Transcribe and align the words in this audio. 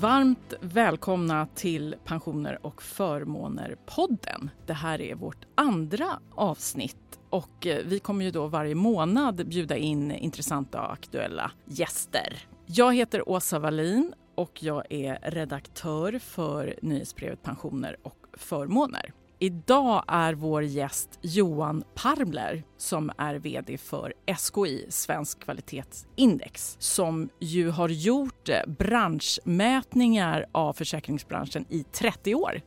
Varmt 0.00 0.54
välkomna 0.60 1.46
till 1.54 1.94
Pensioner 2.04 2.66
och 2.66 2.82
förmåner-podden. 2.82 4.50
Det 4.66 4.72
här 4.72 5.00
är 5.00 5.14
vårt 5.14 5.46
andra 5.54 6.18
avsnitt 6.34 7.18
och 7.30 7.66
eh, 7.66 7.84
vi 7.84 7.98
kommer 7.98 8.24
ju 8.24 8.30
då 8.30 8.46
varje 8.46 8.74
månad 8.74 9.48
bjuda 9.48 9.76
in 9.76 10.12
intressanta 10.12 10.82
och 10.82 10.92
aktuella 10.92 11.50
gäster. 11.64 12.46
Jag 12.66 12.94
heter 12.94 13.28
Åsa 13.28 13.58
Wallin 13.58 14.14
och 14.34 14.62
jag 14.62 14.92
är 14.92 15.18
redaktör 15.22 16.18
för 16.18 16.78
nyhetsbrevet 16.82 17.42
Pensioner 17.42 17.96
och 18.02 18.26
förmåner. 18.32 19.12
Idag 19.40 20.04
är 20.08 20.34
vår 20.34 20.62
gäst 20.62 21.18
Johan 21.22 21.84
Parmler 21.94 22.62
som 22.76 23.12
är 23.18 23.34
vd 23.34 23.78
för 23.78 24.14
SKI, 24.26 24.86
Svensk 24.88 25.40
kvalitetsindex 25.44 26.76
som 26.78 27.28
ju 27.40 27.70
har 27.70 27.88
gjort 27.88 28.48
eh, 28.48 28.56
branschmätningar 28.66 30.46
av 30.52 30.72
försäkringsbranschen 30.72 31.64
i 31.68 31.82
30 31.82 32.34
år. 32.34 32.60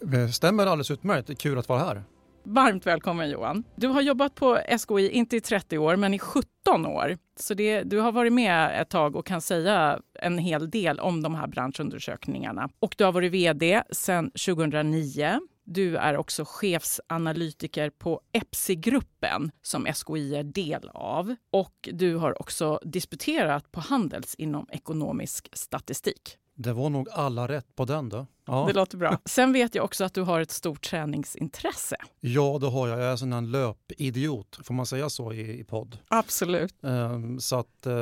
Det 0.00 0.28
stämmer 0.28 0.66
alldeles 0.66 0.90
utmärkt. 0.90 1.26
Det 1.26 1.32
är 1.32 1.34
kul 1.34 1.58
att 1.58 1.68
vara 1.68 1.80
här. 1.80 2.04
Varmt 2.44 2.86
välkommen 2.86 3.30
Johan. 3.30 3.64
Du 3.76 3.88
har 3.88 4.00
jobbat 4.00 4.34
på 4.34 4.58
SKI, 4.78 5.10
inte 5.10 5.36
i 5.36 5.40
30 5.40 5.78
år, 5.78 5.96
men 5.96 6.14
i 6.14 6.18
17 6.18 6.86
år. 6.86 7.16
Så 7.40 7.54
det, 7.54 7.82
du 7.82 7.98
har 7.98 8.12
varit 8.12 8.32
med 8.32 8.80
ett 8.82 8.90
tag 8.90 9.16
och 9.16 9.26
kan 9.26 9.40
säga 9.40 10.00
en 10.14 10.38
hel 10.38 10.70
del 10.70 11.00
om 11.00 11.22
de 11.22 11.34
här 11.34 11.46
branschundersökningarna. 11.46 12.68
Och 12.80 12.94
du 12.98 13.04
har 13.04 13.12
varit 13.12 13.32
vd 13.32 13.82
sedan 13.92 14.30
2009 14.30 15.40
du 15.72 15.96
är 15.96 16.16
också 16.16 16.44
chefsanalytiker 16.46 17.90
på 17.90 18.20
EPSI-gruppen 18.32 19.50
som 19.62 19.86
SKI 19.86 20.34
är 20.36 20.42
del 20.42 20.90
av. 20.94 21.34
Och 21.50 21.88
du 21.92 22.16
har 22.16 22.40
också 22.40 22.80
disputerat 22.82 23.72
på 23.72 23.80
Handels 23.80 24.34
inom 24.34 24.66
ekonomisk 24.70 25.48
statistik. 25.52 26.36
Det 26.54 26.72
var 26.72 26.90
nog 26.90 27.08
alla 27.08 27.48
rätt 27.48 27.76
på 27.76 27.84
den 27.84 28.08
då. 28.08 28.26
Ja. 28.44 28.64
Det 28.68 28.72
låter 28.72 28.96
bra. 28.98 29.18
Sen 29.24 29.52
vet 29.52 29.74
jag 29.74 29.84
också 29.84 30.04
att 30.04 30.14
du 30.14 30.22
har 30.22 30.40
ett 30.40 30.50
stort 30.50 30.82
träningsintresse. 30.82 31.96
Ja, 32.20 32.58
det 32.60 32.66
har 32.66 32.88
jag. 32.88 32.98
Jag 32.98 33.06
är 33.06 33.10
en 33.10 33.18
sån 33.18 33.32
här 33.32 33.40
löpidiot, 33.40 34.58
får 34.62 34.74
man 34.74 34.86
säga 34.86 35.10
så 35.10 35.32
i, 35.32 35.60
i 35.60 35.64
podd? 35.64 35.98
Absolut. 36.08 36.74
Um, 36.80 37.40
så 37.40 37.56
att 37.56 37.86
uh, 37.86 37.92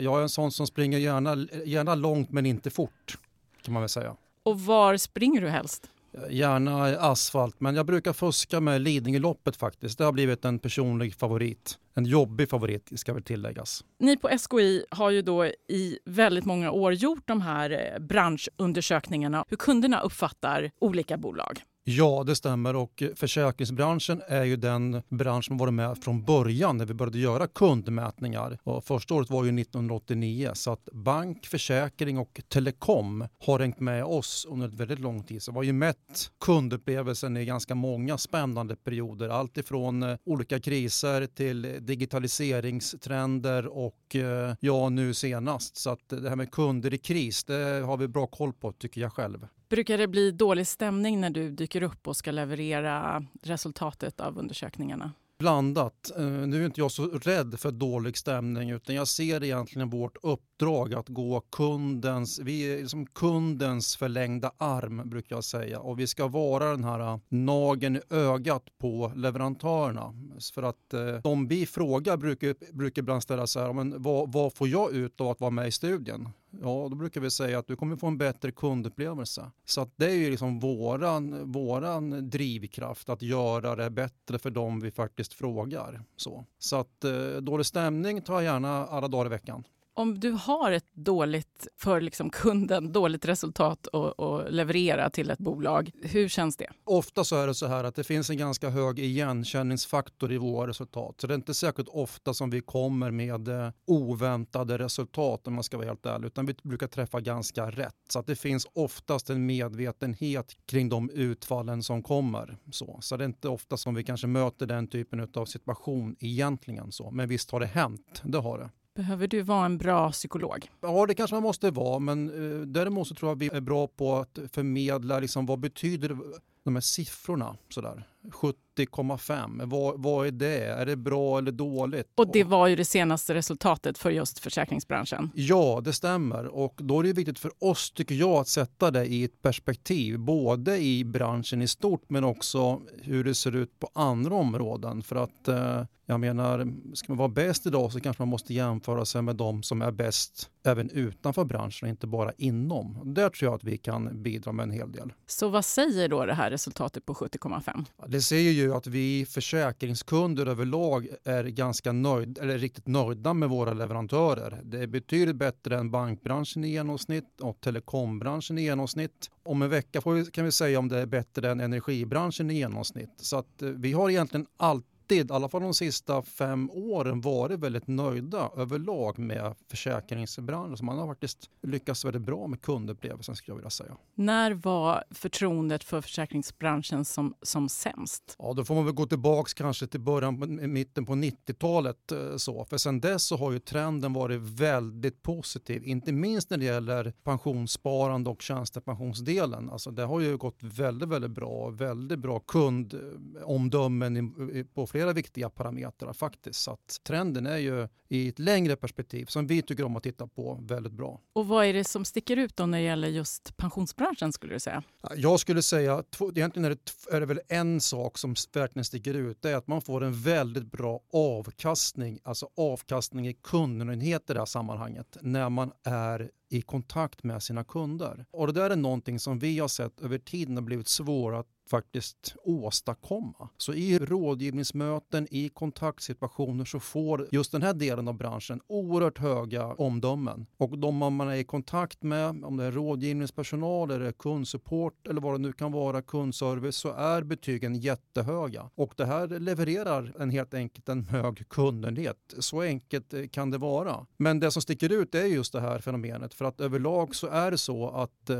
jag 0.00 0.18
är 0.18 0.22
en 0.22 0.28
sån 0.28 0.52
som 0.52 0.66
springer 0.66 0.98
gärna, 0.98 1.46
gärna 1.64 1.94
långt 1.94 2.30
men 2.30 2.46
inte 2.46 2.70
fort, 2.70 3.18
kan 3.62 3.74
man 3.74 3.82
väl 3.82 3.88
säga. 3.88 4.16
Och 4.42 4.60
var 4.60 4.96
springer 4.96 5.40
du 5.40 5.48
helst? 5.48 5.90
Gärna 6.30 6.84
asfalt, 6.84 7.60
men 7.60 7.76
jag 7.76 7.86
brukar 7.86 8.12
fuska 8.12 8.60
med 8.60 8.80
Lidingöloppet 8.80 9.56
faktiskt. 9.56 9.98
Det 9.98 10.04
har 10.04 10.12
blivit 10.12 10.44
en 10.44 10.58
personlig 10.58 11.14
favorit. 11.14 11.78
En 11.94 12.04
jobbig 12.04 12.48
favorit 12.50 13.00
ska 13.00 13.14
väl 13.14 13.22
tilläggas. 13.22 13.84
Ni 13.98 14.16
på 14.16 14.28
SKI 14.28 14.84
har 14.90 15.10
ju 15.10 15.22
då 15.22 15.44
i 15.68 15.98
väldigt 16.04 16.44
många 16.44 16.70
år 16.70 16.92
gjort 16.92 17.28
de 17.28 17.40
här 17.40 17.70
eh, 17.70 17.98
branschundersökningarna 17.98 19.44
hur 19.48 19.56
kunderna 19.56 20.00
uppfattar 20.00 20.70
olika 20.80 21.16
bolag. 21.16 21.62
Ja, 21.84 22.24
det 22.26 22.36
stämmer 22.36 22.76
och 22.76 23.02
eh, 23.02 23.08
försäkringsbranschen 23.14 24.22
är 24.28 24.44
ju 24.44 24.56
den 24.56 25.02
bransch 25.08 25.44
som 25.44 25.58
varit 25.58 25.74
med 25.74 25.98
från 25.98 26.24
början 26.24 26.76
när 26.76 26.84
vi 26.84 26.94
började 26.94 27.18
göra 27.18 27.46
kundmätningar. 27.46 28.58
Och 28.62 28.84
första 28.84 29.14
året 29.14 29.30
var 29.30 29.44
ju 29.44 29.60
1989 29.60 30.50
så 30.54 30.72
att 30.72 30.88
bank, 30.92 31.46
försäkring 31.46 32.18
och 32.18 32.40
telekom 32.48 33.28
har 33.38 33.60
hängt 33.60 33.80
med 33.80 34.04
oss 34.04 34.46
under 34.50 34.68
ett 34.68 34.74
väldigt 34.74 34.98
lång 34.98 35.22
tid. 35.22 35.42
Så 35.42 35.52
vi 35.52 35.56
har 35.56 35.62
ju 35.62 35.72
mätt 35.72 36.30
kundupplevelsen 36.40 37.36
i 37.36 37.44
ganska 37.44 37.74
många 37.74 38.18
spännande 38.18 38.76
perioder. 38.76 39.28
Allt 39.28 39.58
ifrån 39.58 40.02
eh, 40.02 40.16
olika 40.24 40.60
kriser 40.60 41.26
till 41.26 41.78
digitaliseringstrender 41.80 43.66
och 43.66 44.16
eh, 44.16 44.54
ja, 44.60 44.88
nu 44.88 45.14
senast. 45.14 45.76
Så 45.76 45.90
att 45.90 46.08
det 46.08 46.28
här 46.28 46.36
med 46.36 46.50
kunder 46.50 46.94
i 46.94 46.98
kris, 46.98 47.44
det 47.44 47.82
har 47.86 47.96
vi 47.96 48.08
bra 48.08 48.26
koll 48.26 48.52
på 48.52 48.72
tycker 48.72 49.00
jag 49.00 49.12
själv. 49.12 49.46
Brukar 49.72 49.98
det 49.98 50.08
bli 50.08 50.30
dålig 50.30 50.66
stämning 50.66 51.20
när 51.20 51.30
du 51.30 51.50
dyker 51.50 51.82
upp 51.82 52.08
och 52.08 52.16
ska 52.16 52.30
leverera 52.30 53.24
resultatet 53.42 54.20
av 54.20 54.38
undersökningarna? 54.38 55.12
Blandat. 55.38 56.10
Eh, 56.16 56.24
nu 56.24 56.62
är 56.62 56.66
inte 56.66 56.80
jag 56.80 56.90
så 56.90 57.06
rädd 57.06 57.60
för 57.60 57.70
dålig 57.70 58.16
stämning 58.16 58.70
utan 58.70 58.94
jag 58.94 59.08
ser 59.08 59.44
egentligen 59.44 59.90
vårt 59.90 60.16
uppdrag 60.22 60.94
att 60.94 61.08
gå 61.08 61.40
kundens, 61.40 62.38
vi 62.38 62.74
är 62.74 62.78
liksom 62.78 63.06
kundens 63.06 63.96
förlängda 63.96 64.52
arm 64.58 65.10
brukar 65.10 65.36
jag 65.36 65.44
säga 65.44 65.80
och 65.80 66.00
vi 66.00 66.06
ska 66.06 66.26
vara 66.26 66.70
den 66.70 66.84
här 66.84 67.00
eh, 67.00 67.18
nagen 67.28 67.96
i 67.96 68.00
ögat 68.10 68.64
på 68.78 69.12
leverantörerna. 69.16 70.14
För 70.54 70.62
att 70.62 70.94
eh, 70.94 71.00
de 71.22 71.48
vi 71.48 71.66
frågar 71.66 72.16
brukar, 72.16 72.72
brukar 72.72 73.02
ibland 73.02 73.22
ställa 73.22 73.46
så 73.46 73.60
här, 73.60 73.72
men 73.72 74.02
vad, 74.02 74.32
vad 74.32 74.54
får 74.54 74.68
jag 74.68 74.92
ut 74.92 75.20
av 75.20 75.28
att 75.28 75.40
vara 75.40 75.50
med 75.50 75.68
i 75.68 75.72
studien? 75.72 76.28
Ja, 76.60 76.86
då 76.90 76.96
brukar 76.96 77.20
vi 77.20 77.30
säga 77.30 77.58
att 77.58 77.66
du 77.66 77.76
kommer 77.76 77.96
få 77.96 78.06
en 78.06 78.18
bättre 78.18 78.52
kundupplevelse. 78.52 79.50
Så 79.64 79.80
att 79.80 79.92
det 79.96 80.06
är 80.06 80.14
ju 80.14 80.30
liksom 80.30 80.60
våran, 80.60 81.52
våran 81.52 82.30
drivkraft 82.30 83.08
att 83.08 83.22
göra 83.22 83.76
det 83.76 83.90
bättre 83.90 84.38
för 84.38 84.50
dem 84.50 84.80
vi 84.80 84.90
faktiskt 84.90 85.34
frågar. 85.34 86.04
Så, 86.16 86.44
så 86.58 86.76
att 86.76 87.04
eh, 87.04 87.36
dålig 87.40 87.66
stämning 87.66 88.22
tar 88.22 88.34
jag 88.34 88.44
gärna 88.44 88.86
alla 88.86 89.08
dagar 89.08 89.26
i 89.26 89.28
veckan. 89.28 89.64
Om 89.94 90.20
du 90.20 90.30
har 90.30 90.72
ett 90.72 90.94
dåligt, 90.94 91.66
för 91.78 92.00
liksom 92.00 92.30
kunden, 92.30 92.92
dåligt 92.92 93.24
resultat 93.24 93.88
att 93.94 94.52
leverera 94.52 95.10
till 95.10 95.30
ett 95.30 95.38
bolag, 95.38 95.90
hur 96.02 96.28
känns 96.28 96.56
det? 96.56 96.66
Ofta 96.84 97.24
så 97.24 97.36
är 97.36 97.46
det 97.46 97.54
så 97.54 97.66
här 97.66 97.84
att 97.84 97.94
det 97.94 98.04
finns 98.04 98.30
en 98.30 98.36
ganska 98.36 98.68
hög 98.68 98.98
igenkänningsfaktor 98.98 100.32
i 100.32 100.38
våra 100.38 100.68
resultat. 100.68 101.20
Så 101.20 101.26
det 101.26 101.34
är 101.34 101.36
inte 101.36 101.54
säkert 101.54 101.86
ofta 101.88 102.34
som 102.34 102.50
vi 102.50 102.60
kommer 102.60 103.10
med 103.10 103.48
eh, 103.48 103.70
oväntade 103.86 104.78
resultat 104.78 105.46
om 105.46 105.54
man 105.54 105.64
ska 105.64 105.76
vara 105.76 105.86
helt 105.86 106.06
ärlig, 106.06 106.26
utan 106.26 106.46
vi 106.46 106.54
brukar 106.62 106.86
träffa 106.86 107.20
ganska 107.20 107.70
rätt. 107.70 107.94
Så 108.08 108.18
att 108.18 108.26
det 108.26 108.36
finns 108.36 108.66
oftast 108.74 109.30
en 109.30 109.46
medvetenhet 109.46 110.56
kring 110.66 110.88
de 110.88 111.10
utfallen 111.10 111.82
som 111.82 112.02
kommer. 112.02 112.58
Så, 112.70 112.98
så 113.00 113.16
det 113.16 113.24
är 113.24 113.28
inte 113.28 113.48
ofta 113.48 113.76
som 113.76 113.94
vi 113.94 114.04
kanske 114.04 114.26
möter 114.26 114.66
den 114.66 114.88
typen 114.88 115.28
av 115.34 115.44
situation 115.44 116.16
egentligen. 116.20 116.92
Så. 116.92 117.10
Men 117.10 117.28
visst 117.28 117.50
har 117.50 117.60
det 117.60 117.66
hänt, 117.66 118.22
det 118.24 118.38
har 118.38 118.58
det. 118.58 118.70
Behöver 118.94 119.26
du 119.26 119.42
vara 119.42 119.66
en 119.66 119.78
bra 119.78 120.12
psykolog? 120.12 120.70
Ja, 120.80 121.06
det 121.06 121.14
kanske 121.14 121.36
man 121.36 121.42
måste 121.42 121.70
vara, 121.70 121.98
men 121.98 122.28
eh, 122.28 122.66
däremot 122.66 123.08
så 123.08 123.14
tror 123.14 123.30
jag 123.30 123.36
vi 123.36 123.50
är 123.52 123.60
bra 123.60 123.86
på 123.86 124.16
att 124.16 124.38
förmedla 124.52 125.20
liksom, 125.20 125.46
vad 125.46 125.58
betyder 125.58 126.18
de 126.64 126.76
här 126.76 126.80
siffrorna 126.80 127.56
sådär. 127.68 128.08
70,5, 128.30 129.66
vad, 129.66 130.02
vad 130.02 130.26
är 130.26 130.30
det? 130.30 130.64
Är 130.64 130.86
det 130.86 130.96
bra 130.96 131.38
eller 131.38 131.52
dåligt? 131.52 132.08
Och 132.14 132.32
det 132.32 132.44
var 132.44 132.66
ju 132.66 132.76
det 132.76 132.84
senaste 132.84 133.34
resultatet 133.34 133.98
för 133.98 134.10
just 134.10 134.38
försäkringsbranschen. 134.38 135.30
Ja, 135.34 135.80
det 135.84 135.92
stämmer. 135.92 136.46
Och 136.46 136.74
då 136.76 137.00
är 137.00 137.04
det 137.04 137.12
viktigt 137.12 137.38
för 137.38 137.52
oss, 137.58 137.90
tycker 137.90 138.14
jag, 138.14 138.30
att 138.30 138.48
sätta 138.48 138.90
det 138.90 139.06
i 139.06 139.24
ett 139.24 139.42
perspektiv. 139.42 140.18
Både 140.18 140.78
i 140.78 141.04
branschen 141.04 141.62
i 141.62 141.68
stort, 141.68 142.04
men 142.08 142.24
också 142.24 142.80
hur 143.02 143.24
det 143.24 143.34
ser 143.34 143.56
ut 143.56 143.78
på 143.78 143.90
andra 143.94 144.34
områden. 144.34 145.02
För 145.02 145.16
att 145.16 145.48
eh, 145.48 145.84
jag 146.06 146.20
menar, 146.20 146.72
ska 146.94 147.12
man 147.12 147.18
vara 147.18 147.28
bäst 147.28 147.66
idag 147.66 147.92
så 147.92 148.00
kanske 148.00 148.22
man 148.22 148.28
måste 148.28 148.54
jämföra 148.54 149.04
sig 149.04 149.22
med 149.22 149.36
de 149.36 149.62
som 149.62 149.82
är 149.82 149.90
bäst 149.90 150.50
även 150.64 150.90
utanför 150.90 151.44
branschen 151.44 151.86
och 151.86 151.90
inte 151.90 152.06
bara 152.06 152.32
inom. 152.36 153.14
Där 153.14 153.28
tror 153.28 153.48
jag 153.50 153.54
att 153.54 153.64
vi 153.64 153.78
kan 153.78 154.22
bidra 154.22 154.52
med 154.52 154.62
en 154.62 154.70
hel 154.70 154.92
del. 154.92 155.12
Så 155.26 155.48
vad 155.48 155.64
säger 155.64 156.08
då 156.08 156.26
det 156.26 156.34
här 156.34 156.50
resultatet 156.50 157.06
på 157.06 157.14
70,5? 157.14 157.84
Det 158.12 158.20
säger 158.20 158.52
ju 158.52 158.74
att 158.74 158.86
vi 158.86 159.26
försäkringskunder 159.26 160.46
överlag 160.46 161.08
är 161.24 161.44
ganska 161.44 161.92
nöjda, 161.92 162.42
eller 162.42 162.58
riktigt 162.58 162.86
nöjda 162.86 163.34
med 163.34 163.48
våra 163.48 163.72
leverantörer. 163.72 164.60
Det 164.64 164.78
är 164.78 164.86
betydligt 164.86 165.36
bättre 165.36 165.78
än 165.78 165.90
bankbranschen 165.90 166.64
i 166.64 166.68
genomsnitt 166.68 167.40
och 167.40 167.60
telekombranschen 167.60 168.58
i 168.58 168.62
genomsnitt. 168.62 169.30
Om 169.42 169.62
en 169.62 169.70
vecka 169.70 170.00
vi, 170.06 170.26
kan 170.26 170.44
vi 170.44 170.52
säga 170.52 170.78
om 170.78 170.88
det 170.88 170.98
är 170.98 171.06
bättre 171.06 171.50
än 171.50 171.60
energibranschen 171.60 172.50
i 172.50 172.54
genomsnitt. 172.54 173.14
Så 173.16 173.36
att 173.36 173.62
eh, 173.62 173.68
vi 173.68 173.92
har 173.92 174.10
egentligen 174.10 174.46
alltid 174.56 174.91
alltid, 175.12 175.30
i 175.30 175.34
alla 175.34 175.48
fall 175.48 175.62
de 175.62 175.74
sista 175.74 176.22
fem 176.22 176.70
åren, 176.70 177.20
varit 177.20 177.60
väldigt 177.60 177.86
nöjda 177.86 178.50
överlag 178.56 179.18
med 179.18 179.54
försäkringsbranschen. 179.70 180.76
Så 180.76 180.84
man 180.84 180.98
har 180.98 181.06
faktiskt 181.06 181.50
lyckats 181.62 182.04
väldigt 182.04 182.22
bra 182.22 182.46
med 182.46 182.62
kundupplevelsen 182.62 183.36
skulle 183.36 183.52
jag 183.52 183.56
vilja 183.56 183.70
säga. 183.70 183.96
När 184.14 184.52
var 184.52 185.04
förtroendet 185.10 185.84
för 185.84 186.00
försäkringsbranschen 186.00 187.04
som, 187.04 187.34
som 187.42 187.68
sämst? 187.68 188.36
Ja, 188.38 188.52
då 188.52 188.64
får 188.64 188.74
man 188.74 188.84
väl 188.84 188.94
gå 188.94 189.06
tillbaks 189.06 189.54
kanske 189.54 189.86
till 189.86 190.00
början, 190.00 190.72
mitten 190.72 191.06
på 191.06 191.12
90-talet. 191.12 192.12
Eh, 192.12 192.36
så. 192.36 192.64
För 192.64 192.76
sen 192.76 193.00
dess 193.00 193.24
så 193.24 193.36
har 193.36 193.52
ju 193.52 193.58
trenden 193.58 194.12
varit 194.12 194.40
väldigt 194.40 195.22
positiv, 195.22 195.84
inte 195.84 196.12
minst 196.12 196.50
när 196.50 196.58
det 196.58 196.64
gäller 196.64 197.12
pensionssparande 197.22 198.30
och 198.30 198.42
tjänstepensionsdelen. 198.42 199.70
Alltså 199.70 199.90
det 199.90 200.02
har 200.02 200.20
ju 200.20 200.36
gått 200.36 200.58
väldigt, 200.60 201.08
väldigt 201.08 201.30
bra, 201.30 201.70
väldigt 201.70 202.18
bra 202.18 202.40
kundomdömen 202.40 204.34
på 204.74 204.86
flera 204.86 205.01
flera 205.02 205.12
viktiga 205.12 205.50
parametrar 205.50 206.12
faktiskt. 206.12 206.60
Så 206.60 206.70
att 206.70 207.00
trenden 207.04 207.46
är 207.46 207.56
ju 207.56 207.88
i 208.08 208.28
ett 208.28 208.38
längre 208.38 208.76
perspektiv 208.76 209.26
som 209.26 209.46
vi 209.46 209.62
tycker 209.62 209.84
om 209.84 209.96
att 209.96 210.02
titta 210.02 210.26
på 210.26 210.58
väldigt 210.62 210.92
bra. 210.92 211.20
Och 211.32 211.46
vad 211.46 211.66
är 211.66 211.72
det 211.72 211.84
som 211.84 212.04
sticker 212.04 212.36
ut 212.36 212.56
då 212.56 212.66
när 212.66 212.78
det 212.78 212.84
gäller 212.84 213.08
just 213.08 213.56
pensionsbranschen 213.56 214.32
skulle 214.32 214.54
du 214.54 214.60
säga? 214.60 214.82
Jag 215.16 215.40
skulle 215.40 215.62
säga 215.62 216.04
egentligen 216.34 216.64
är 216.64 216.70
det, 216.70 217.16
är 217.16 217.20
det 217.20 217.26
väl 217.26 217.40
en 217.48 217.80
sak 217.80 218.18
som 218.18 218.34
verkligen 218.52 218.84
sticker 218.84 219.14
ut. 219.14 219.42
Det 219.42 219.50
är 219.50 219.56
att 219.56 219.66
man 219.66 219.82
får 219.82 220.04
en 220.04 220.22
väldigt 220.22 220.72
bra 220.72 221.00
avkastning, 221.12 222.18
alltså 222.22 222.48
avkastning 222.56 223.28
i 223.28 223.32
kundenhet 223.32 224.30
i 224.30 224.32
det 224.32 224.38
här 224.38 224.46
sammanhanget, 224.46 225.16
när 225.20 225.50
man 225.50 225.72
är 225.84 226.30
i 226.48 226.62
kontakt 226.62 227.22
med 227.22 227.42
sina 227.42 227.64
kunder. 227.64 228.26
Och 228.30 228.46
det 228.46 228.52
där 228.52 228.70
är 228.70 228.76
någonting 228.76 229.18
som 229.18 229.38
vi 229.38 229.58
har 229.58 229.68
sett 229.68 230.00
över 230.00 230.18
tiden 230.18 230.56
har 230.56 230.62
blivit 230.62 230.88
svårt 230.88 231.34
att 231.34 231.46
faktiskt 231.72 232.36
åstadkomma. 232.44 233.48
Så 233.56 233.74
i 233.74 233.98
rådgivningsmöten, 233.98 235.26
i 235.30 235.48
kontaktsituationer 235.48 236.64
så 236.64 236.80
får 236.80 237.28
just 237.30 237.52
den 237.52 237.62
här 237.62 237.74
delen 237.74 238.08
av 238.08 238.14
branschen 238.14 238.60
oerhört 238.66 239.18
höga 239.18 239.66
omdömen. 239.66 240.46
Och 240.56 240.78
de 240.78 240.96
man 240.96 241.20
är 241.20 241.34
i 241.34 241.44
kontakt 241.44 242.02
med, 242.02 242.44
om 242.44 242.56
det 242.56 242.64
är 242.64 242.72
rådgivningspersonal 242.72 243.90
eller 243.90 244.12
kundsupport 244.12 245.08
eller 245.08 245.20
vad 245.20 245.34
det 245.34 245.38
nu 245.38 245.52
kan 245.52 245.72
vara, 245.72 246.02
kundservice, 246.02 246.76
så 246.76 246.92
är 246.92 247.22
betygen 247.22 247.74
jättehöga. 247.74 248.70
Och 248.74 248.94
det 248.96 249.06
här 249.06 249.26
levererar 249.28 250.12
en 250.18 250.30
helt 250.30 250.54
enkelt 250.54 250.88
en 250.88 251.06
hög 251.06 251.48
kundnöjdhet. 251.48 252.34
Så 252.38 252.60
enkelt 252.60 253.14
eh, 253.14 253.26
kan 253.26 253.50
det 253.50 253.58
vara. 253.58 254.06
Men 254.16 254.40
det 254.40 254.50
som 254.50 254.62
sticker 254.62 254.92
ut 254.92 255.14
är 255.14 255.24
just 255.24 255.52
det 255.52 255.60
här 255.60 255.78
fenomenet 255.78 256.34
för 256.34 256.44
att 256.44 256.60
överlag 256.60 257.14
så 257.14 257.26
är 257.26 257.50
det 257.50 257.58
så 257.58 257.88
att 257.88 258.30
eh, 258.30 258.36